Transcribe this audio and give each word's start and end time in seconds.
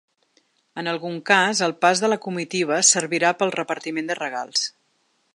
En 0.81 0.87
algun 0.93 1.17
cas 1.29 1.59
el 1.67 1.75
pas 1.85 2.01
de 2.03 2.09
la 2.13 2.17
comitiva 2.23 2.79
servirà 2.91 3.33
pel 3.43 3.53
repartiment 3.57 4.09
de 4.13 4.17
regals. 4.21 4.65